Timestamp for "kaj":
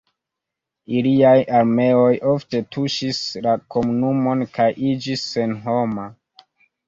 4.57-4.67